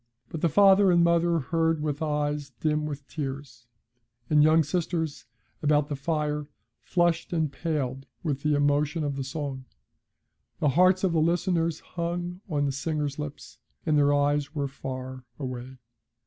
[0.29, 3.67] But the father and mother heard with eyes dim with tears;
[4.29, 5.25] the young sisters
[5.61, 6.47] about the fire
[6.81, 9.65] flushed and paled with the emotion of the song;
[10.59, 15.23] the hearts of the listeners hung on the singer's lips, and their eyes were far
[15.37, 15.77] away.